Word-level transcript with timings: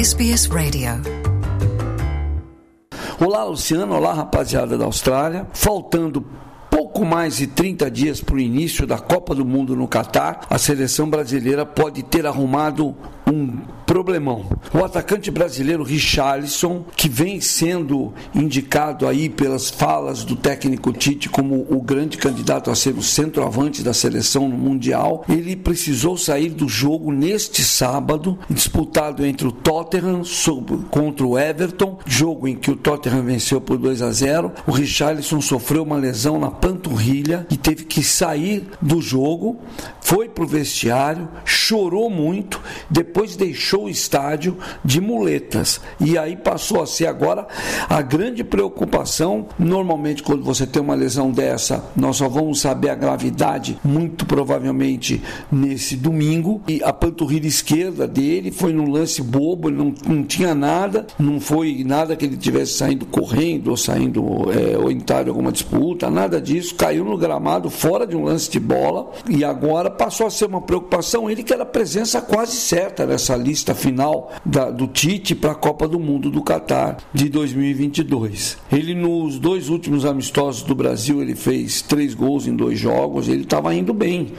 SBS 0.00 0.46
Radio. 0.46 0.92
Olá, 3.22 3.44
Luciano. 3.44 3.94
Olá, 3.94 4.14
rapaziada 4.14 4.78
da 4.78 4.86
Austrália. 4.86 5.46
Faltando 5.52 6.24
pouco 6.70 7.04
mais 7.04 7.36
de 7.36 7.46
30 7.46 7.90
dias 7.90 8.18
para 8.22 8.36
o 8.36 8.40
início 8.40 8.86
da 8.86 8.98
Copa 8.98 9.34
do 9.34 9.44
Mundo 9.44 9.76
no 9.76 9.86
Catar, 9.86 10.46
a 10.48 10.56
seleção 10.56 11.10
brasileira 11.10 11.66
pode 11.66 12.02
ter 12.02 12.24
arrumado 12.24 12.96
um 13.30 13.58
problemão. 13.86 14.44
O 14.72 14.84
atacante 14.84 15.30
brasileiro 15.30 15.82
Richarlison, 15.82 16.84
que 16.96 17.08
vem 17.08 17.40
sendo 17.40 18.12
indicado 18.34 19.06
aí 19.06 19.28
pelas 19.28 19.70
falas 19.70 20.24
do 20.24 20.36
técnico 20.36 20.92
Tite 20.92 21.28
como 21.28 21.66
o 21.68 21.80
grande 21.80 22.16
candidato 22.16 22.70
a 22.70 22.74
ser 22.74 22.94
o 22.94 23.02
centroavante 23.02 23.82
da 23.82 23.92
seleção 23.92 24.48
no 24.48 24.56
Mundial, 24.56 25.24
ele 25.28 25.56
precisou 25.56 26.16
sair 26.16 26.50
do 26.50 26.68
jogo 26.68 27.12
neste 27.12 27.62
sábado, 27.64 28.38
disputado 28.48 29.24
entre 29.24 29.46
o 29.46 29.52
Tottenham 29.52 30.22
contra 30.90 31.26
o 31.26 31.38
Everton, 31.38 31.98
jogo 32.06 32.48
em 32.48 32.56
que 32.56 32.70
o 32.70 32.76
Tottenham 32.76 33.22
venceu 33.22 33.60
por 33.60 33.78
2 33.78 34.02
a 34.02 34.10
0. 34.10 34.52
O 34.66 34.72
Richarlison 34.72 35.40
sofreu 35.40 35.82
uma 35.82 35.96
lesão 35.96 36.38
na 36.38 36.50
panturrilha 36.50 37.46
e 37.50 37.56
teve 37.56 37.84
que 37.84 38.02
sair 38.02 38.68
do 38.80 39.00
jogo, 39.00 39.58
foi 40.10 40.28
para 40.28 40.42
o 40.42 40.46
vestiário, 40.46 41.28
chorou 41.44 42.10
muito, 42.10 42.60
depois 42.90 43.36
deixou 43.36 43.84
o 43.84 43.88
estádio 43.88 44.58
de 44.84 45.00
muletas. 45.00 45.80
E 46.00 46.18
aí 46.18 46.34
passou 46.34 46.82
a 46.82 46.86
ser 46.86 47.06
agora 47.06 47.46
a 47.88 48.02
grande 48.02 48.42
preocupação. 48.42 49.46
Normalmente, 49.56 50.24
quando 50.24 50.42
você 50.42 50.66
tem 50.66 50.82
uma 50.82 50.96
lesão 50.96 51.30
dessa, 51.30 51.84
nós 51.94 52.16
só 52.16 52.28
vamos 52.28 52.60
saber 52.60 52.90
a 52.90 52.96
gravidade, 52.96 53.78
muito 53.84 54.26
provavelmente 54.26 55.22
nesse 55.50 55.94
domingo. 55.94 56.60
E 56.66 56.82
a 56.82 56.92
panturrilha 56.92 57.46
esquerda 57.46 58.08
dele 58.08 58.50
foi 58.50 58.72
num 58.72 58.90
lance 58.90 59.22
bobo, 59.22 59.68
ele 59.68 59.76
não, 59.78 59.94
não 60.04 60.24
tinha 60.24 60.56
nada, 60.56 61.06
não 61.20 61.38
foi 61.38 61.84
nada 61.86 62.16
que 62.16 62.24
ele 62.24 62.36
tivesse 62.36 62.72
saindo 62.72 63.06
correndo 63.06 63.68
ou 63.68 63.76
saindo 63.76 64.24
é, 64.50 64.76
ou 64.76 64.90
entrado 64.90 65.26
em 65.26 65.30
alguma 65.30 65.52
disputa, 65.52 66.10
nada 66.10 66.40
disso. 66.40 66.74
Caiu 66.74 67.04
no 67.04 67.16
gramado 67.16 67.70
fora 67.70 68.04
de 68.04 68.16
um 68.16 68.24
lance 68.24 68.50
de 68.50 68.58
bola 68.58 69.12
e 69.28 69.44
agora 69.44 69.99
passou 70.00 70.26
a 70.26 70.30
ser 70.30 70.46
uma 70.46 70.62
preocupação. 70.62 71.28
Ele 71.28 71.42
que 71.42 71.52
era 71.52 71.66
presença 71.66 72.22
quase 72.22 72.56
certa 72.56 73.04
nessa 73.04 73.36
lista 73.36 73.74
final 73.74 74.32
da, 74.46 74.70
do 74.70 74.86
Tite 74.86 75.34
para 75.34 75.52
a 75.52 75.54
Copa 75.54 75.86
do 75.86 76.00
Mundo 76.00 76.30
do 76.30 76.40
Catar 76.40 76.96
de 77.12 77.28
2022. 77.28 78.56
Ele 78.72 78.94
nos 78.94 79.38
dois 79.38 79.68
últimos 79.68 80.06
amistosos 80.06 80.62
do 80.62 80.74
Brasil 80.74 81.20
ele 81.20 81.34
fez 81.34 81.82
três 81.82 82.14
gols 82.14 82.46
em 82.46 82.56
dois 82.56 82.78
jogos. 82.78 83.28
Ele 83.28 83.42
estava 83.42 83.74
indo 83.74 83.92
bem 83.92 84.32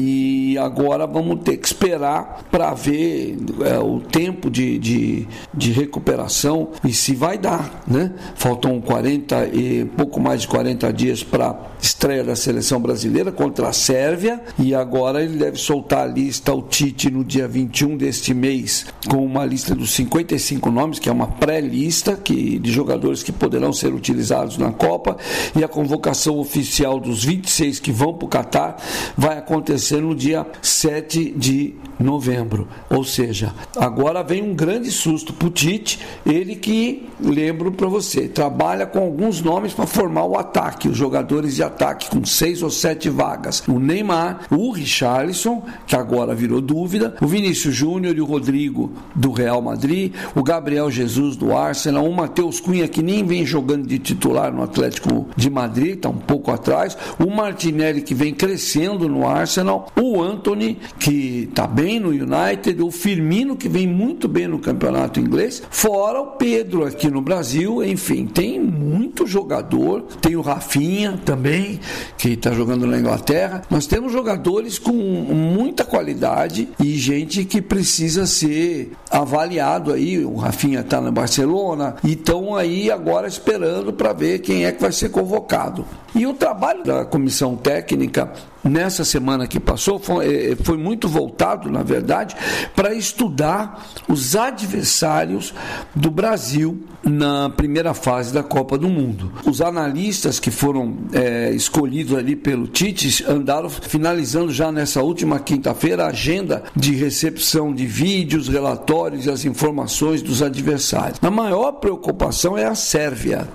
e 0.00 0.56
agora 0.58 1.06
vamos 1.06 1.40
ter 1.42 1.56
que 1.56 1.66
esperar 1.66 2.44
para 2.50 2.72
ver 2.74 3.36
é, 3.64 3.78
o 3.78 4.00
tempo 4.00 4.50
de, 4.50 4.78
de, 4.78 5.28
de, 5.52 5.72
recuperação 5.72 6.70
e 6.84 6.92
se 6.92 7.14
vai 7.14 7.36
dar, 7.36 7.82
né? 7.86 8.12
Faltam 8.34 8.80
40 8.80 9.46
e 9.48 9.84
pouco 9.96 10.20
mais 10.20 10.42
de 10.42 10.48
40 10.48 10.92
dias 10.92 11.22
para 11.22 11.56
estreia 11.80 12.24
da 12.24 12.36
seleção 12.36 12.80
brasileira 12.80 13.32
contra 13.32 13.68
a 13.68 13.72
Sérvia 13.72 14.40
e 14.58 14.74
agora 14.74 15.22
ele 15.22 15.36
deve 15.36 15.58
soltar 15.58 16.04
a 16.04 16.06
lista 16.06 16.54
o 16.54 16.62
Tite 16.62 17.10
no 17.10 17.24
dia 17.24 17.48
21 17.48 17.96
deste 17.96 18.32
mês 18.32 18.86
com 19.08 19.24
uma 19.24 19.44
lista 19.44 19.74
dos 19.74 19.90
55 19.92 20.70
nomes, 20.70 20.98
que 20.98 21.08
é 21.08 21.12
uma 21.12 21.26
pré-lista 21.26 22.16
que 22.16 22.58
de 22.58 22.70
jogadores 22.70 23.22
que 23.22 23.32
poderão 23.32 23.72
ser 23.72 23.92
utilizados 23.92 24.56
na 24.56 24.72
Copa 24.72 25.16
e 25.56 25.64
a 25.64 25.68
convocação 25.68 26.38
oficial 26.38 27.00
dos 27.00 27.24
26 27.24 27.80
que 27.80 27.92
vão 27.92 28.14
para 28.14 28.26
o 28.26 28.28
Catar 28.28 28.76
vai 29.16 29.38
acontecer 29.38 29.81
acontecer 29.82 30.00
no 30.00 30.14
dia 30.14 30.46
7 30.62 31.34
de 31.36 31.74
novembro. 31.98 32.68
Ou 32.88 33.04
seja, 33.04 33.52
agora 33.76 34.22
vem 34.22 34.42
um 34.42 34.54
grande 34.54 34.90
susto 34.90 35.32
para 35.32 35.48
o 35.48 35.50
Tite, 35.50 35.98
ele 36.24 36.56
que, 36.56 37.08
lembro 37.20 37.72
para 37.72 37.86
você, 37.88 38.28
trabalha 38.28 38.86
com 38.86 39.00
alguns 39.00 39.40
nomes 39.40 39.72
para 39.72 39.86
formar 39.86 40.24
o 40.24 40.36
ataque, 40.36 40.88
os 40.88 40.96
jogadores 40.96 41.56
de 41.56 41.62
ataque, 41.62 42.10
com 42.10 42.24
seis 42.24 42.62
ou 42.62 42.70
sete 42.70 43.08
vagas. 43.08 43.62
O 43.68 43.78
Neymar, 43.78 44.46
o 44.50 44.70
Richarlison, 44.72 45.62
que 45.86 45.96
agora 45.96 46.34
virou 46.34 46.60
dúvida, 46.60 47.16
o 47.20 47.26
Vinícius 47.26 47.74
Júnior 47.74 48.16
e 48.16 48.20
o 48.20 48.26
Rodrigo 48.26 48.92
do 49.14 49.32
Real 49.32 49.60
Madrid, 49.60 50.12
o 50.34 50.42
Gabriel 50.42 50.90
Jesus 50.90 51.36
do 51.36 51.56
Arsenal, 51.56 52.06
o 52.06 52.14
Matheus 52.14 52.60
Cunha, 52.60 52.88
que 52.88 53.02
nem 53.02 53.24
vem 53.24 53.44
jogando 53.44 53.86
de 53.86 53.98
titular 53.98 54.52
no 54.52 54.62
Atlético 54.62 55.28
de 55.36 55.50
Madrid, 55.50 55.96
está 55.96 56.08
um 56.08 56.18
pouco 56.18 56.50
atrás, 56.50 56.96
o 57.18 57.30
Martinelli, 57.30 58.02
que 58.02 58.14
vem 58.14 58.34
crescendo 58.34 59.08
no 59.08 59.26
Arsenal 59.26 59.71
o 60.00 60.22
Anthony, 60.22 60.78
que 60.98 61.48
está 61.50 61.66
bem 61.66 62.00
no 62.00 62.08
United, 62.08 62.82
o 62.82 62.90
Firmino, 62.90 63.56
que 63.56 63.68
vem 63.68 63.86
muito 63.86 64.28
bem 64.28 64.48
no 64.48 64.58
campeonato 64.58 65.20
inglês, 65.20 65.62
fora 65.70 66.20
o 66.20 66.26
Pedro 66.32 66.84
aqui 66.84 67.10
no 67.10 67.20
Brasil, 67.20 67.82
enfim, 67.84 68.26
tem 68.26 68.60
muito 68.60 69.26
jogador, 69.26 70.02
tem 70.20 70.36
o 70.36 70.40
Rafinha 70.40 71.20
também, 71.24 71.80
que 72.18 72.30
está 72.30 72.52
jogando 72.52 72.86
na 72.86 72.98
Inglaterra. 72.98 73.62
Nós 73.70 73.86
temos 73.86 74.12
jogadores 74.12 74.78
com 74.78 74.92
muita 74.92 75.84
qualidade 75.84 76.68
e 76.78 76.96
gente 76.96 77.44
que 77.44 77.60
precisa 77.60 78.26
ser 78.26 78.92
avaliado 79.12 79.92
aí. 79.92 80.24
O 80.24 80.36
Rafinha 80.36 80.80
está 80.80 81.00
na 81.00 81.10
Barcelona 81.10 81.96
e 82.02 82.12
estão 82.12 82.56
aí 82.56 82.90
agora 82.90 83.28
esperando 83.28 83.92
para 83.92 84.12
ver 84.12 84.40
quem 84.40 84.64
é 84.64 84.72
que 84.72 84.80
vai 84.80 84.92
ser 84.92 85.10
convocado. 85.10 85.84
E 86.14 86.26
o 86.26 86.34
trabalho 86.34 86.82
da 86.84 87.04
comissão 87.04 87.56
técnica 87.56 88.32
nessa 88.62 89.04
semana 89.04 89.46
que 89.46 89.58
passou 89.58 89.98
foi, 89.98 90.52
eh, 90.52 90.56
foi 90.62 90.76
muito 90.76 91.08
voltado, 91.08 91.70
na 91.70 91.82
verdade, 91.82 92.36
para 92.76 92.94
estudar 92.94 93.86
os 94.08 94.36
adversários 94.36 95.54
do 95.94 96.10
Brasil 96.10 96.82
na 97.02 97.50
primeira 97.50 97.94
fase 97.94 98.32
da 98.32 98.42
Copa 98.42 98.78
do 98.78 98.88
Mundo. 98.88 99.32
Os 99.44 99.60
analistas 99.60 100.38
que 100.38 100.50
foram 100.50 100.98
é, 101.12 101.50
escolhidos 101.50 102.16
ali 102.16 102.36
pelo 102.36 102.68
Tite 102.68 103.24
andaram 103.26 103.68
finalizando 103.68 104.52
já 104.52 104.70
nessa 104.70 105.02
última 105.02 105.40
quinta-feira 105.40 106.04
a 106.04 106.08
agenda 106.08 106.62
de 106.76 106.94
recepção 106.94 107.74
de 107.74 107.86
vídeos, 107.86 108.48
relatórios 108.48 109.01
e 109.10 109.30
as 109.30 109.44
informações 109.44 110.22
dos 110.22 110.42
adversários. 110.42 111.18
A 111.22 111.30
maior 111.30 111.72
preocupação 111.72 112.56
é 112.56 112.64
a 112.64 112.74
Sérvia. 112.74 113.48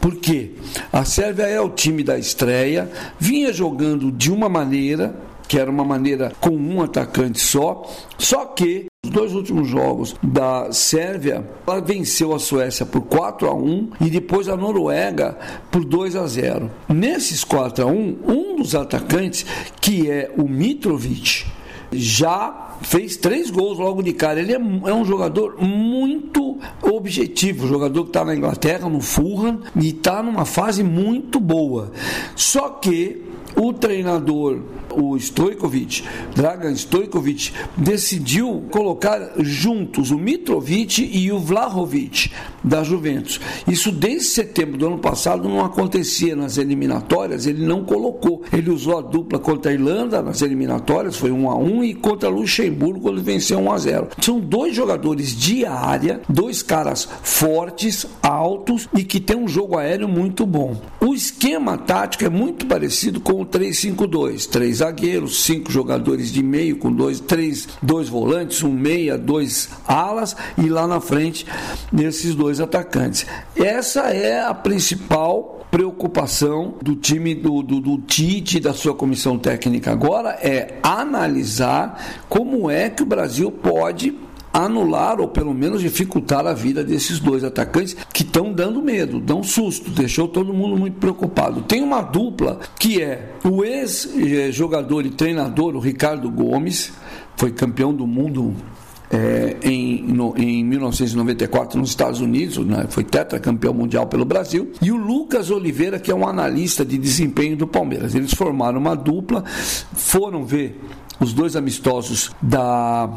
Porque 0.00 0.52
a 0.92 1.04
Sérvia 1.04 1.44
é 1.44 1.60
o 1.60 1.70
time 1.70 2.04
da 2.04 2.18
estreia, 2.18 2.90
vinha 3.18 3.52
jogando 3.52 4.12
de 4.12 4.30
uma 4.30 4.48
maneira, 4.48 5.14
que 5.48 5.58
era 5.58 5.70
uma 5.70 5.84
maneira 5.84 6.32
com 6.40 6.50
um 6.50 6.82
atacante 6.82 7.40
só, 7.40 7.88
só 8.18 8.44
que 8.46 8.86
os 9.04 9.10
dois 9.10 9.32
últimos 9.32 9.68
jogos 9.68 10.16
da 10.20 10.72
Sérvia, 10.72 11.48
ela 11.66 11.80
venceu 11.80 12.34
a 12.34 12.38
Suécia 12.38 12.84
por 12.84 13.02
4 13.02 13.48
a 13.48 13.54
1 13.54 13.90
e 14.00 14.10
depois 14.10 14.48
a 14.48 14.56
Noruega 14.56 15.38
por 15.70 15.84
2 15.84 16.16
a 16.16 16.26
0. 16.26 16.70
Nesses 16.88 17.44
4 17.44 17.84
a 17.84 17.86
1, 17.86 18.18
um 18.26 18.56
dos 18.56 18.74
atacantes, 18.74 19.46
que 19.80 20.10
é 20.10 20.32
o 20.36 20.48
Mitrovic, 20.48 21.46
já 21.96 22.76
fez 22.82 23.16
três 23.16 23.50
gols 23.50 23.78
logo 23.78 24.02
de 24.02 24.12
cara. 24.12 24.40
Ele 24.40 24.52
é, 24.52 24.56
é 24.56 24.94
um 24.94 25.04
jogador 25.04 25.56
muito 25.60 26.58
objetivo, 26.82 27.66
jogador 27.66 28.04
que 28.04 28.10
está 28.10 28.24
na 28.24 28.34
Inglaterra, 28.34 28.88
no 28.88 29.00
Fulham, 29.00 29.60
e 29.74 29.88
está 29.88 30.22
numa 30.22 30.44
fase 30.44 30.82
muito 30.82 31.40
boa. 31.40 31.92
Só 32.34 32.68
que 32.68 33.22
o 33.56 33.72
treinador, 33.72 34.60
o 34.96 35.16
Stojkovic, 35.16 36.04
Dragan 36.34 36.74
Stojkovic, 36.74 37.52
decidiu 37.76 38.64
colocar 38.70 39.32
juntos 39.38 40.10
o 40.10 40.18
Mitrovic 40.18 41.08
e 41.12 41.30
o 41.30 41.38
Vlahovic 41.38 42.30
da 42.64 42.82
Juventus. 42.82 43.40
Isso 43.68 43.92
desde 43.92 44.28
setembro 44.28 44.76
do 44.76 44.86
ano 44.86 44.98
passado 44.98 45.48
não 45.48 45.64
acontecia 45.64 46.34
nas 46.34 46.58
eliminatórias, 46.58 47.46
ele 47.46 47.64
não 47.64 47.84
colocou. 47.84 48.42
Ele 48.52 48.70
usou 48.70 48.98
a 48.98 49.02
dupla 49.02 49.38
contra 49.38 49.70
a 49.70 49.74
Irlanda 49.74 50.20
nas 50.22 50.42
eliminatórias, 50.42 51.16
foi 51.16 51.30
1 51.30 51.50
a 51.50 51.56
1 51.56 51.84
e 51.84 51.94
contra 51.94 52.28
Luxemburgo 52.28 53.00
quando 53.00 53.22
venceu 53.22 53.58
1 53.58 53.72
a 53.72 53.78
0. 53.78 54.08
São 54.20 54.40
dois 54.40 54.74
jogadores 54.74 55.36
de 55.36 55.64
área, 55.64 56.20
dois 56.28 56.62
caras 56.62 57.08
fortes, 57.22 58.06
altos 58.22 58.88
e 58.96 59.04
que 59.04 59.20
tem 59.20 59.36
um 59.36 59.48
jogo 59.48 59.76
aéreo 59.76 60.08
muito 60.08 60.46
bom. 60.46 60.76
O 61.00 61.14
esquema 61.14 61.78
tático 61.78 62.24
é 62.24 62.28
muito 62.28 62.66
parecido 62.66 63.20
com 63.20 63.40
o 63.40 63.46
3-5-2, 63.46 64.48
três 64.48 64.82
zagueiros, 64.86 65.42
cinco 65.42 65.70
jogadores 65.70 66.32
de 66.32 66.42
meio 66.42 66.76
com 66.76 66.92
dois, 66.92 67.18
três, 67.20 67.68
dois 67.82 68.08
volantes, 68.08 68.62
um 68.62 68.72
meia, 68.72 69.18
dois 69.18 69.68
alas 69.86 70.36
e 70.56 70.68
lá 70.68 70.86
na 70.86 71.00
frente 71.00 71.46
nesses 71.92 72.34
dois 72.34 72.60
atacantes. 72.60 73.26
Essa 73.56 74.02
é 74.12 74.44
a 74.44 74.54
principal 74.54 75.66
preocupação 75.70 76.74
do 76.80 76.94
time 76.94 77.34
do, 77.34 77.62
do, 77.62 77.80
do 77.80 77.98
Tite 77.98 78.60
da 78.60 78.72
sua 78.72 78.94
comissão 78.94 79.36
técnica 79.36 79.90
agora 79.90 80.30
é 80.40 80.78
analisar 80.82 82.22
como 82.28 82.70
é 82.70 82.88
que 82.88 83.02
o 83.02 83.06
Brasil 83.06 83.50
pode 83.50 84.16
anular 84.56 85.20
ou 85.20 85.28
pelo 85.28 85.52
menos 85.52 85.82
dificultar 85.82 86.46
a 86.46 86.54
vida 86.54 86.82
desses 86.82 87.20
dois 87.20 87.44
atacantes 87.44 87.94
que 88.10 88.22
estão 88.22 88.52
dando 88.52 88.82
medo, 88.82 89.20
dão 89.20 89.42
susto, 89.42 89.90
deixou 89.90 90.26
todo 90.26 90.52
mundo 90.54 90.78
muito 90.78 90.98
preocupado. 90.98 91.60
Tem 91.60 91.82
uma 91.82 92.00
dupla 92.00 92.60
que 92.78 93.02
é 93.02 93.34
o 93.44 93.62
ex-jogador 93.62 95.04
e 95.04 95.10
treinador, 95.10 95.76
o 95.76 95.78
Ricardo 95.78 96.30
Gomes, 96.30 96.90
foi 97.36 97.52
campeão 97.52 97.92
do 97.92 98.06
mundo 98.06 98.54
é, 99.10 99.56
em, 99.62 100.02
no, 100.02 100.34
em 100.38 100.64
1994 100.64 101.78
nos 101.78 101.90
Estados 101.90 102.20
Unidos, 102.20 102.56
né, 102.64 102.86
foi 102.88 103.04
tetracampeão 103.04 103.74
mundial 103.74 104.06
pelo 104.06 104.24
Brasil, 104.24 104.72
e 104.80 104.90
o 104.90 104.96
Lucas 104.96 105.50
Oliveira, 105.50 105.98
que 105.98 106.10
é 106.10 106.14
um 106.14 106.26
analista 106.26 106.82
de 106.82 106.96
desempenho 106.96 107.58
do 107.58 107.66
Palmeiras. 107.66 108.14
Eles 108.14 108.32
formaram 108.32 108.78
uma 108.78 108.96
dupla, 108.96 109.44
foram 109.92 110.46
ver 110.46 110.80
os 111.20 111.34
dois 111.34 111.56
amistosos 111.56 112.30
da 112.40 113.08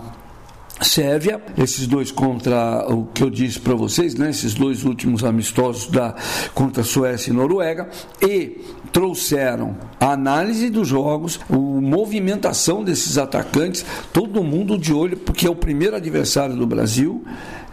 Sérvia, 0.81 1.41
esses 1.57 1.85
dois 1.87 2.11
contra 2.11 2.85
o 2.87 3.05
que 3.07 3.21
eu 3.21 3.29
disse 3.29 3.59
para 3.59 3.75
vocês, 3.75 4.15
né, 4.15 4.29
esses 4.29 4.53
dois 4.53 4.85
últimos 4.85 5.23
amistosos 5.23 5.87
da, 5.87 6.15
contra 6.53 6.83
Suécia 6.83 7.31
e 7.31 7.33
Noruega, 7.33 7.89
e 8.21 8.61
trouxeram 8.91 9.77
a 9.99 10.13
análise 10.13 10.69
dos 10.69 10.87
jogos, 10.87 11.39
a 11.49 11.55
movimentação 11.55 12.83
desses 12.83 13.17
atacantes, 13.17 13.85
todo 14.13 14.43
mundo 14.43 14.77
de 14.77 14.93
olho, 14.93 15.17
porque 15.17 15.45
é 15.45 15.49
o 15.49 15.55
primeiro 15.55 15.95
adversário 15.95 16.55
do 16.55 16.65
Brasil, 16.65 17.23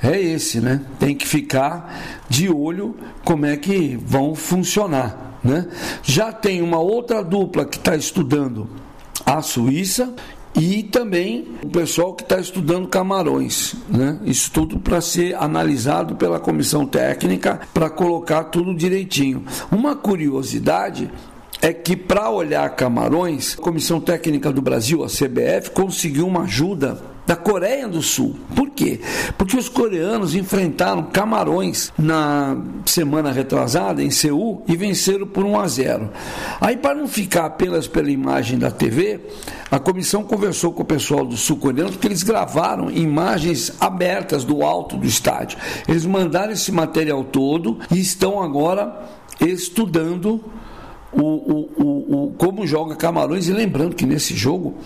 é 0.03 0.21
esse, 0.21 0.61
né? 0.61 0.83
Tem 0.99 1.15
que 1.15 1.27
ficar 1.27 2.25
de 2.29 2.51
olho 2.51 2.97
como 3.25 3.47
é 3.47 3.57
que 3.57 3.97
vão 4.05 4.35
funcionar, 4.35 5.39
né? 5.43 5.67
Já 6.03 6.33
tem 6.33 6.61
uma 6.61 6.79
outra 6.79 7.23
dupla 7.23 7.65
que 7.65 7.79
está 7.79 7.97
estudando 7.97 8.69
a 9.25 9.41
Suíça 9.43 10.15
e 10.57 10.83
também 10.83 11.47
o 11.63 11.69
pessoal 11.69 12.15
que 12.15 12.23
está 12.23 12.41
estudando 12.41 12.89
camarões. 12.89 13.75
Né? 13.89 14.19
Isso 14.25 14.51
tudo 14.51 14.79
para 14.79 15.01
ser 15.01 15.35
analisado 15.37 16.17
pela 16.17 16.41
comissão 16.41 16.87
técnica 16.87 17.61
para 17.75 17.91
colocar 17.91 18.45
tudo 18.45 18.75
direitinho. 18.75 19.45
Uma 19.71 19.95
curiosidade 19.95 21.11
é 21.61 21.73
que 21.73 21.97
para 21.97 22.31
olhar 22.31 22.69
camarões, 22.77 23.57
a 23.59 23.63
Comissão 23.63 24.01
Técnica 24.01 24.53
do 24.53 24.61
Brasil, 24.61 25.03
a 25.03 25.09
CBF, 25.09 25.71
conseguiu 25.73 26.27
uma 26.27 26.43
ajuda 26.43 27.16
da 27.27 27.35
Coreia 27.35 27.89
do 27.89 28.01
Sul. 28.01 28.37
Por 28.55 28.71
quê? 28.71 29.01
Porque 29.37 29.57
os 29.57 29.69
coreanos 29.69 30.35
enfrentaram 30.35 31.03
Camarões 31.03 31.93
na 31.99 32.57
semana 32.85 33.33
retrasada 33.33 34.03
em 34.03 34.11
Seul 34.11 34.63
e 34.69 34.77
venceram 34.77 35.27
por 35.27 35.45
1 35.45 35.59
a 35.59 35.67
0. 35.67 36.11
Aí 36.61 36.77
para 36.77 36.95
não 36.95 37.09
ficar 37.09 37.47
apenas 37.47 37.89
pela 37.89 38.11
imagem 38.11 38.59
da 38.59 38.71
TV, 38.71 39.21
a 39.71 39.79
comissão 39.79 40.23
conversou 40.23 40.73
com 40.73 40.83
o 40.83 40.87
pessoal 40.87 41.27
do 41.27 41.37
sul-coreano 41.37 41.91
porque 41.91 42.07
eles 42.07 42.23
gravaram 42.23 42.91
imagens 42.91 43.73
abertas 43.81 44.45
do 44.45 44.63
alto 44.63 44.97
do 44.97 45.07
estádio. 45.07 45.59
Eles 45.89 46.07
mandaram 46.07 46.53
esse 46.53 46.71
material 46.71 47.25
todo 47.25 47.79
e 47.91 47.99
estão 47.99 48.41
agora 48.41 49.05
estudando 49.41 50.41
o, 51.13 51.23
o, 51.23 51.71
o, 51.77 52.25
o, 52.27 52.35
como 52.37 52.67
joga 52.67 52.95
Camarões 52.95 53.49
e 53.49 53.53
lembrando 53.53 53.97
que 53.97 54.07
nesse 54.07 54.37
jogo 54.37 54.77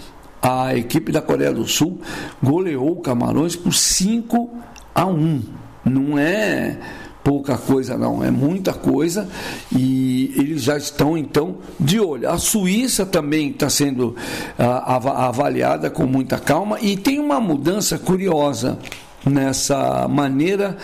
a 0.42 0.74
equipe 0.74 1.12
da 1.12 1.20
Coreia 1.20 1.52
do 1.52 1.66
Sul 1.66 2.00
goleou 2.42 2.92
o 2.92 3.00
Camarões 3.00 3.56
por 3.56 3.74
5 3.74 4.50
a 4.94 5.06
1. 5.06 5.42
Não 5.84 6.18
é 6.18 6.78
pouca 7.22 7.58
coisa 7.58 7.98
não, 7.98 8.24
é 8.24 8.30
muita 8.30 8.72
coisa 8.72 9.28
e 9.70 10.32
eles 10.36 10.62
já 10.62 10.76
estão 10.76 11.16
então 11.16 11.58
de 11.78 12.00
olho. 12.00 12.28
A 12.28 12.38
Suíça 12.38 13.04
também 13.04 13.50
está 13.50 13.68
sendo 13.68 14.16
ah, 14.58 15.26
avaliada 15.28 15.90
com 15.90 16.06
muita 16.06 16.38
calma 16.38 16.78
e 16.80 16.96
tem 16.96 17.18
uma 17.18 17.40
mudança 17.40 17.98
curiosa 17.98 18.78
nessa 19.24 20.08
maneira 20.08 20.76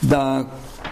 da 0.00 0.46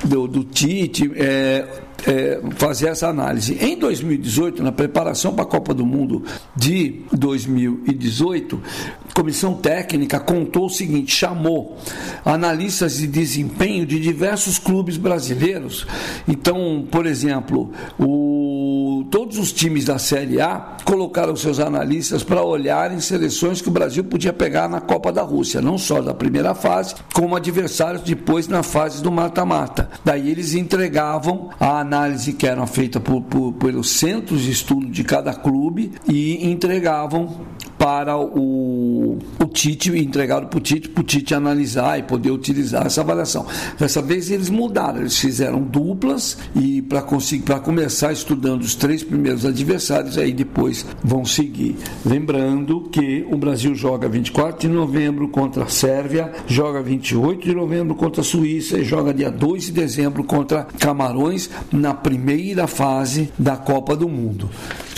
do, 0.05 0.26
do 0.26 0.44
Tite 0.44 1.11
é, 1.14 1.66
é, 2.06 2.41
fazer 2.56 2.88
essa 2.88 3.08
análise. 3.08 3.56
Em 3.61 3.76
2018, 3.79 4.62
na 4.62 4.73
preparação 4.73 5.35
para 5.35 5.44
a 5.44 5.47
Copa 5.47 5.75
do 5.75 5.85
Mundo 5.85 6.25
de 6.56 7.02
2018, 7.12 8.61
a 9.08 9.12
comissão 9.12 9.55
técnica 9.55 10.19
contou 10.20 10.67
o 10.67 10.70
seguinte: 10.70 11.14
chamou 11.14 11.76
analistas 12.25 12.99
de 12.99 13.06
desempenho 13.06 13.87
de 13.87 14.00
diversos 14.00 14.58
clubes 14.58 14.97
brasileiros. 14.97 15.87
Então, 16.26 16.87
por 16.91 17.06
exemplo, 17.06 17.73
o, 17.99 18.80
todos 19.11 19.39
os 19.39 19.53
times 19.53 19.85
da 19.85 19.99
Série 19.99 20.41
A 20.41 20.77
colocaram 20.85 21.35
seus 21.35 21.59
analistas 21.59 22.23
para 22.23 22.43
olharem 22.43 23.01
seleções 23.01 23.61
que 23.61 23.69
o 23.69 23.73
Brasil 23.73 24.05
podia 24.05 24.33
pegar 24.33 24.69
na 24.69 24.81
Copa 24.81 25.12
da 25.12 25.23
Rússia, 25.23 25.61
não 25.61 25.77
só 25.77 26.01
da 26.01 26.15
primeira 26.15 26.55
fase, 26.55 26.95
como 27.12 27.35
adversários 27.35 28.03
depois 28.03 28.47
na 28.47 28.62
fase 28.62 29.03
do 29.03 29.11
mata-mata. 29.11 29.91
Daí 30.05 30.31
eles 30.31 30.55
entregavam 30.55 31.51
a 31.59 31.81
análise 31.81 32.33
que 32.33 32.47
era 32.47 32.67
feita 32.67 33.01
por, 33.01 33.23
por, 33.23 33.53
pelos 33.55 33.91
centros 33.91 34.43
de 34.43 34.51
estudo 34.53 34.87
de 34.87 35.03
cada 35.03 35.35
clube 35.35 35.93
e 36.09 36.49
entregavam 36.49 37.41
para 37.81 38.19
o, 38.19 39.17
o 39.38 39.47
Tite, 39.47 39.88
entregaram 39.99 40.49
para 40.49 40.59
o 40.59 40.61
Tite, 40.61 40.91
para 40.91 41.00
o 41.00 41.03
Tite 41.03 41.35
analisar 41.35 41.99
e 41.99 42.03
poder 42.03 42.31
utilizar 42.31 42.85
essa 42.85 43.00
avaliação. 43.00 43.47
Dessa 43.79 44.03
vez 44.03 44.31
eles 44.31 44.50
mudaram, 44.50 45.00
eles 45.00 45.19
fizeram 45.19 45.62
duplas 45.62 46.37
e 46.55 46.82
para 46.82 47.00
conseguir 47.00 47.44
para 47.44 47.59
começar 47.59 48.12
estudando 48.12 48.61
os 48.61 48.75
três 48.75 49.03
primeiros 49.03 49.47
adversários, 49.47 50.19
aí 50.19 50.31
depois 50.31 50.85
vão 51.03 51.25
seguir. 51.25 51.75
Lembrando 52.05 52.82
que 52.93 53.27
o 53.32 53.38
Brasil 53.38 53.75
joga 53.75 54.11
24 54.11 54.69
de 54.69 54.69
novembro 54.69 55.29
contra 55.29 55.65
a 55.65 55.69
Sérvia, 55.69 56.33
joga 56.47 56.83
28 56.83 57.49
de 57.49 57.55
novembro 57.55 57.94
contra 57.94 58.21
a 58.21 58.25
Suíça 58.25 58.76
e 58.76 58.85
joga 58.85 59.15
dia 59.15 59.31
2 59.31 59.65
de 59.65 59.73
dezembro 59.73 60.23
contra 60.23 60.65
Camarões 60.79 61.49
na 61.73 61.94
primeira 61.94 62.67
fase 62.67 63.33
da 63.38 63.56
Copa 63.56 63.97
do 63.97 64.06
Mundo. 64.06 64.50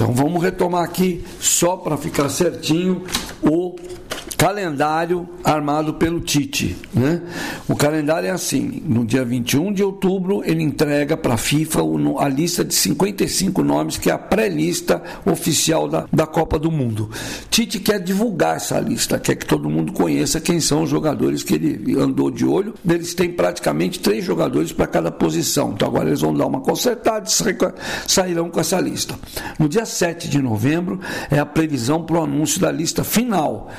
Então 0.03 0.13
vamos 0.13 0.43
retomar 0.43 0.83
aqui 0.83 1.25
só 1.39 1.77
para 1.77 1.97
ficar 1.97 2.29
certinho 2.29 3.05
o 3.41 3.77
calendário 4.43 5.29
armado 5.45 5.95
pelo 5.95 6.21
Tite. 6.21 6.77
Né? 6.93 7.23
O 7.69 7.77
calendário 7.77 8.27
é 8.29 8.33
assim: 8.33 8.83
no 8.85 9.05
dia 9.05 9.25
21 9.25 9.73
de 9.73 9.85
outubro, 9.85 10.43
ele 10.45 10.65
entrega 10.65 11.17
para 11.17 11.35
a 11.35 11.37
FIFA 11.37 11.79
a 12.19 12.29
lista 12.29 12.65
de 12.65 12.75
55 12.75 13.63
nomes, 13.63 13.99
que 13.99 14.11
é 14.11 14.13
a 14.13 14.19
pré-lista 14.19 15.01
oficial 15.25 15.87
da, 15.87 16.07
da 16.13 16.27
Copa 16.27 16.59
do 16.59 16.73
Mundo. 16.73 17.09
Tite 17.51 17.79
quer 17.79 18.01
divulgar 18.01 18.57
essa 18.57 18.81
lista, 18.81 19.17
quer 19.17 19.37
que 19.37 19.47
todo 19.47 19.71
mundo 19.71 19.93
conheça 19.93 20.41
quem 20.41 20.59
são 20.59 20.83
os 20.83 20.91
jogadores 20.91 21.45
que 21.45 21.55
ele 21.55 21.97
andou 22.01 22.29
de 22.29 22.45
olho. 22.45 22.75
Eles 22.85 23.15
têm 23.15 23.31
praticamente 23.31 24.01
três 24.01 24.25
jogadores 24.25 24.73
para 24.73 24.89
cada 24.89 25.13
posição. 25.13 25.71
Então 25.71 25.87
agora 25.87 26.09
eles 26.09 26.21
vão 26.21 26.35
dar 26.35 26.47
uma 26.47 26.61
consertada 26.61 27.29
e 27.29 28.11
sairão 28.11 28.51
com 28.51 28.59
essa 28.59 28.81
lista. 28.81 29.15
No 29.57 29.69
dia 29.69 29.87
7 29.87 30.29
de 30.29 30.43
novembro 30.43 30.99
é 31.31 31.39
a 31.39 31.47
previsão 31.47 32.03
para 32.03 32.19
o 32.19 32.25
anúncio 32.25 32.61
da 32.61 32.73
lista 32.73 33.05
final 33.05 33.71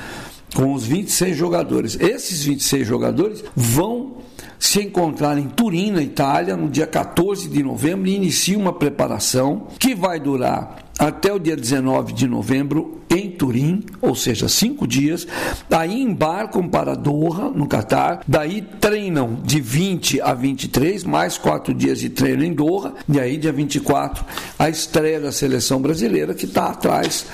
com 0.54 0.72
os 0.72 0.84
26 0.86 1.36
jogadores. 1.36 1.98
Esses 2.00 2.44
26 2.44 2.86
jogadores 2.86 3.44
vão 3.54 4.24
se 4.58 4.80
encontrar 4.80 5.36
em 5.36 5.48
Turim, 5.48 5.90
na 5.90 6.02
Itália, 6.02 6.56
no 6.56 6.70
dia 6.70 6.86
14 6.86 7.48
de 7.48 7.62
novembro 7.62 8.08
e 8.08 8.14
inicia 8.14 8.56
uma 8.56 8.72
preparação 8.72 9.66
que 9.78 9.94
vai 9.94 10.18
durar 10.18 10.84
até 10.98 11.32
o 11.32 11.38
dia 11.38 11.56
19 11.56 12.12
de 12.12 12.26
novembro 12.26 13.00
em 13.10 13.30
Turim, 13.30 13.84
ou 14.00 14.14
seja, 14.14 14.48
cinco 14.48 14.86
dias. 14.86 15.26
Daí 15.68 16.00
embarcam 16.00 16.68
para 16.68 16.94
Doha, 16.94 17.50
no 17.50 17.66
Catar. 17.66 18.20
Daí 18.26 18.62
treinam 18.80 19.38
de 19.42 19.60
20 19.60 20.20
a 20.20 20.34
23, 20.34 21.04
mais 21.04 21.36
quatro 21.38 21.74
dias 21.74 22.00
de 22.00 22.08
treino 22.08 22.44
em 22.44 22.52
Doha. 22.52 22.94
E 23.08 23.20
aí, 23.20 23.36
dia 23.36 23.52
24, 23.52 24.24
a 24.58 24.68
estreia 24.68 25.20
da 25.20 25.30
seleção 25.30 25.80
brasileira, 25.80 26.34
que 26.34 26.44
está 26.44 26.66
atrás 26.66 27.26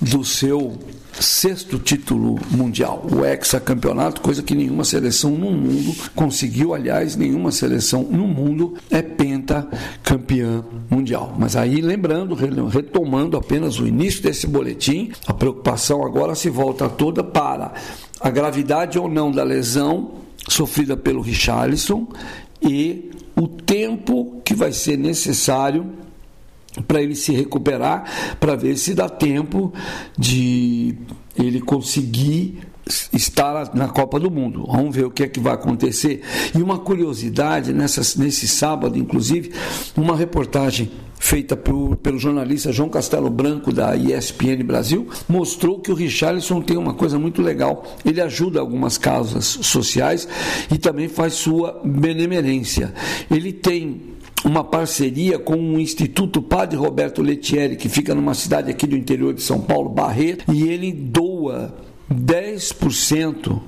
do 0.00 0.24
seu 0.24 0.78
sexto 1.20 1.78
título 1.78 2.38
mundial, 2.50 3.04
o 3.10 3.24
hexacampeonato, 3.24 4.20
coisa 4.20 4.42
que 4.42 4.54
nenhuma 4.54 4.84
seleção 4.84 5.32
no 5.32 5.50
mundo 5.50 5.94
conseguiu, 6.14 6.74
aliás, 6.74 7.16
nenhuma 7.16 7.50
seleção 7.50 8.02
no 8.04 8.26
mundo 8.26 8.74
é 8.90 9.02
pentacampeã 9.02 10.64
mundial. 10.88 11.34
Mas 11.36 11.56
aí, 11.56 11.80
lembrando, 11.80 12.34
retomando 12.68 13.36
apenas 13.36 13.80
o 13.80 13.86
início 13.86 14.22
desse 14.22 14.46
boletim, 14.46 15.10
a 15.26 15.34
preocupação 15.34 16.04
agora 16.04 16.34
se 16.34 16.48
volta 16.48 16.88
toda 16.88 17.24
para 17.24 17.72
a 18.20 18.30
gravidade 18.30 18.98
ou 18.98 19.08
não 19.08 19.32
da 19.32 19.42
lesão 19.42 20.12
sofrida 20.48 20.96
pelo 20.96 21.20
Richarlison 21.20 22.06
e 22.62 23.10
o 23.36 23.46
tempo 23.46 24.40
que 24.44 24.54
vai 24.54 24.72
ser 24.72 24.96
necessário 24.96 25.86
para 26.86 27.02
ele 27.02 27.14
se 27.14 27.32
recuperar, 27.32 28.36
para 28.38 28.54
ver 28.54 28.76
se 28.76 28.94
dá 28.94 29.08
tempo 29.08 29.72
de 30.16 30.94
ele 31.36 31.60
conseguir 31.60 32.58
estar 33.12 33.74
na 33.74 33.88
Copa 33.88 34.18
do 34.18 34.30
Mundo. 34.30 34.66
Vamos 34.66 34.94
ver 34.94 35.04
o 35.04 35.10
que 35.10 35.22
é 35.22 35.28
que 35.28 35.40
vai 35.40 35.54
acontecer. 35.54 36.22
E 36.56 36.62
uma 36.62 36.78
curiosidade, 36.78 37.72
nessa, 37.72 38.00
nesse 38.20 38.48
sábado, 38.48 38.98
inclusive, 38.98 39.52
uma 39.96 40.16
reportagem 40.16 40.90
feita 41.18 41.56
por, 41.56 41.96
pelo 41.96 42.18
jornalista 42.18 42.72
João 42.72 42.88
Castelo 42.88 43.28
Branco 43.28 43.72
da 43.72 43.96
ESPN 43.96 44.62
Brasil 44.64 45.08
mostrou 45.28 45.80
que 45.80 45.90
o 45.90 45.94
Richarlison 45.94 46.62
tem 46.62 46.76
uma 46.76 46.94
coisa 46.94 47.18
muito 47.18 47.42
legal. 47.42 47.84
Ele 48.04 48.20
ajuda 48.20 48.60
algumas 48.60 48.96
causas 48.96 49.44
sociais 49.44 50.28
e 50.72 50.78
também 50.78 51.08
faz 51.08 51.34
sua 51.34 51.80
benemerência. 51.84 52.94
Ele 53.30 53.52
tem 53.52 54.17
uma 54.48 54.64
parceria 54.64 55.38
com 55.38 55.54
o 55.54 55.78
Instituto 55.78 56.40
Padre 56.42 56.76
Roberto 56.76 57.22
Lettieri, 57.22 57.76
que 57.76 57.88
fica 57.88 58.14
numa 58.14 58.34
cidade 58.34 58.70
aqui 58.70 58.86
do 58.86 58.96
interior 58.96 59.34
de 59.34 59.42
São 59.42 59.60
Paulo, 59.60 59.88
Barreto, 59.88 60.52
e 60.52 60.68
ele 60.68 60.92
doa 60.92 61.76
10% 62.12 63.60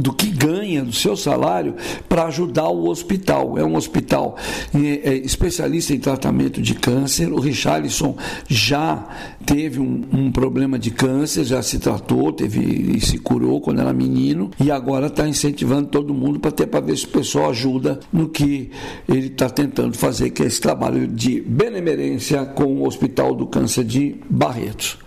do 0.00 0.12
que 0.12 0.28
ganha 0.28 0.84
do 0.84 0.92
seu 0.92 1.16
salário 1.16 1.74
para 2.08 2.26
ajudar 2.26 2.68
o 2.68 2.88
hospital. 2.88 3.58
É 3.58 3.64
um 3.64 3.76
hospital 3.76 4.36
é, 4.74 5.14
especialista 5.16 5.92
em 5.92 5.98
tratamento 5.98 6.62
de 6.62 6.74
câncer. 6.74 7.32
O 7.32 7.40
Richarlison 7.40 8.16
já 8.46 9.06
teve 9.44 9.80
um, 9.80 10.04
um, 10.12 10.32
problema 10.32 10.78
de 10.78 10.90
câncer, 10.90 11.44
já 11.44 11.62
se 11.62 11.78
tratou, 11.78 12.32
teve 12.32 12.60
e 12.96 13.00
se 13.00 13.18
curou 13.18 13.60
quando 13.60 13.80
era 13.80 13.92
menino 13.92 14.50
e 14.60 14.70
agora 14.70 15.06
está 15.06 15.26
incentivando 15.26 15.88
todo 15.88 16.14
mundo 16.14 16.38
para 16.38 16.52
ter 16.52 16.66
para 16.66 16.80
ver 16.80 16.96
se 16.96 17.06
o 17.06 17.08
pessoal 17.08 17.50
ajuda 17.50 17.98
no 18.12 18.28
que 18.28 18.70
ele 19.08 19.26
está 19.26 19.50
tentando 19.50 19.96
fazer, 19.96 20.30
que 20.30 20.42
é 20.42 20.46
esse 20.46 20.60
trabalho 20.60 21.08
de 21.08 21.40
benemerência 21.40 22.44
com 22.44 22.64
o 22.64 22.86
Hospital 22.86 23.34
do 23.34 23.46
Câncer 23.46 23.84
de 23.84 24.16
Barretos. 24.28 24.98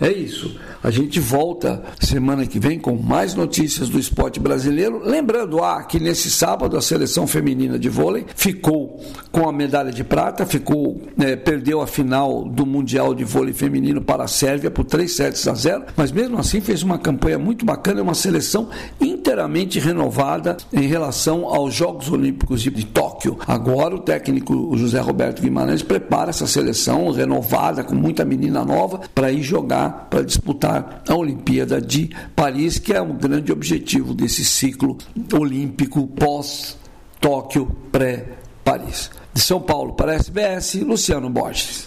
É 0.00 0.10
isso. 0.10 0.56
A 0.82 0.90
gente 0.90 1.18
volta 1.18 1.82
semana 2.00 2.46
que 2.46 2.58
vem 2.60 2.78
com 2.78 2.96
mais 2.96 3.34
notícias 3.34 3.88
do 3.88 3.98
esporte 3.98 4.38
brasileiro. 4.38 5.02
Lembrando 5.04 5.62
ah, 5.62 5.82
que 5.82 5.98
nesse 5.98 6.30
sábado 6.30 6.76
a 6.76 6.82
seleção 6.82 7.26
feminina 7.26 7.78
de 7.78 7.88
vôlei 7.88 8.26
ficou 8.36 9.00
com 9.32 9.48
a 9.48 9.52
medalha 9.52 9.90
de 9.90 10.04
prata, 10.04 10.46
ficou 10.46 11.00
é, 11.18 11.34
perdeu 11.34 11.80
a 11.80 11.86
final 11.86 12.44
do 12.44 12.64
Mundial 12.64 13.14
de 13.14 13.24
Vôlei 13.24 13.52
Feminino 13.52 14.00
para 14.00 14.24
a 14.24 14.28
Sérvia 14.28 14.70
por 14.70 14.84
3 14.84 15.10
sets 15.10 15.48
a 15.48 15.54
0, 15.54 15.84
mas 15.96 16.12
mesmo 16.12 16.38
assim 16.38 16.60
fez 16.60 16.82
uma 16.82 16.98
campanha 16.98 17.38
muito 17.38 17.64
bacana, 17.64 18.00
é 18.00 18.02
uma 18.02 18.14
seleção 18.14 18.68
inteiramente 19.00 19.78
renovada 19.78 20.56
em 20.72 20.86
relação 20.86 21.46
aos 21.46 21.74
Jogos 21.74 22.10
Olímpicos 22.10 22.62
de 22.62 22.70
Tóquio. 22.86 23.38
Agora 23.46 23.94
o 23.94 23.98
técnico 23.98 24.76
José 24.76 25.00
Roberto 25.00 25.42
Guimarães 25.42 25.82
prepara 25.82 26.30
essa 26.30 26.46
seleção 26.46 27.10
renovada 27.10 27.82
com 27.82 27.94
muita 27.94 28.24
menina 28.24 28.64
nova 28.64 29.00
para 29.14 29.32
ir 29.32 29.42
jogar, 29.56 30.08
para 30.10 30.22
disputar 30.22 31.02
a 31.08 31.14
Olimpíada 31.14 31.80
de 31.80 32.10
Paris, 32.34 32.78
que 32.78 32.92
é 32.92 33.00
um 33.00 33.16
grande 33.16 33.50
objetivo 33.50 34.12
desse 34.12 34.44
ciclo 34.44 34.98
olímpico 35.32 36.06
pós-Tóquio, 36.08 37.66
pré-Paris. 37.90 39.10
De 39.32 39.40
São 39.40 39.60
Paulo 39.60 39.94
para 39.94 40.12
a 40.12 40.14
SBS, 40.16 40.74
Luciano 40.74 41.30
Borges. 41.30 41.86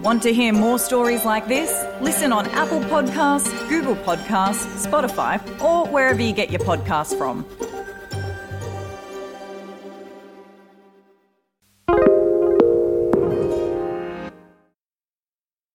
Want 0.00 0.20
to 0.22 0.32
hear 0.32 0.52
more 0.52 0.78
stories 0.80 1.24
like 1.24 1.46
this? 1.46 1.70
Listen 2.00 2.32
on 2.32 2.46
Apple 2.46 2.80
Podcasts, 2.90 3.48
Google 3.68 3.94
Podcasts, 4.04 4.66
Spotify, 4.84 5.40
or 5.62 5.86
wherever 5.86 6.20
you 6.20 6.32
get 6.32 6.50
your 6.50 6.60
podcasts 6.60 7.16
from. 7.16 7.44